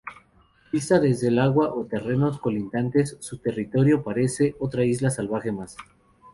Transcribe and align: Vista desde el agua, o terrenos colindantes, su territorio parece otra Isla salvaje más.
Vista 0.73 0.99
desde 0.99 1.27
el 1.27 1.37
agua, 1.37 1.75
o 1.75 1.85
terrenos 1.85 2.39
colindantes, 2.39 3.17
su 3.19 3.37
territorio 3.37 4.03
parece 4.03 4.55
otra 4.57 4.83
Isla 4.83 5.11
salvaje 5.11 5.51
más. 5.51 5.77